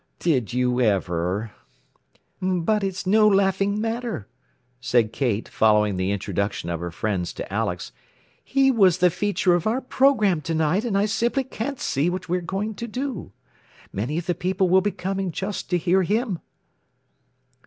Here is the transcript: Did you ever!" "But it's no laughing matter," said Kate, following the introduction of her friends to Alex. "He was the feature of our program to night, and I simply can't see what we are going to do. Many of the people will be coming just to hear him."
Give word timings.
Did 0.17 0.51
you 0.51 0.81
ever!" 0.81 1.51
"But 2.41 2.83
it's 2.83 3.05
no 3.05 3.27
laughing 3.27 3.79
matter," 3.79 4.27
said 4.79 5.13
Kate, 5.13 5.47
following 5.47 5.95
the 5.95 6.09
introduction 6.09 6.71
of 6.71 6.79
her 6.79 6.89
friends 6.89 7.31
to 7.33 7.53
Alex. 7.53 7.91
"He 8.43 8.71
was 8.71 8.97
the 8.97 9.11
feature 9.11 9.53
of 9.53 9.67
our 9.67 9.79
program 9.79 10.41
to 10.41 10.55
night, 10.55 10.85
and 10.85 10.97
I 10.97 11.05
simply 11.05 11.43
can't 11.43 11.79
see 11.79 12.09
what 12.09 12.27
we 12.27 12.39
are 12.39 12.41
going 12.41 12.73
to 12.77 12.87
do. 12.87 13.31
Many 13.93 14.17
of 14.17 14.25
the 14.25 14.33
people 14.33 14.67
will 14.69 14.81
be 14.81 14.89
coming 14.89 15.29
just 15.31 15.69
to 15.69 15.77
hear 15.77 16.01
him." 16.01 16.39